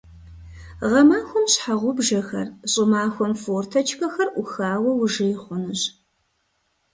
[0.89, 5.81] Гъэмахуэм щхьэгъубжэхэр, щӀымахуэм форточкэхэр Ӏухауэ ужей хъунущ.